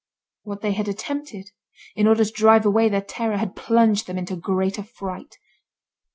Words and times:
What 0.41 0.61
they 0.61 0.71
had 0.71 0.87
attempted, 0.87 1.51
in 1.95 2.07
order 2.07 2.25
to 2.25 2.31
drive 2.31 2.65
away 2.65 2.89
their 2.89 3.03
terror, 3.03 3.37
had 3.37 3.55
plunged 3.55 4.07
them 4.07 4.17
into 4.17 4.35
greater 4.35 4.81
fright. 4.81 5.37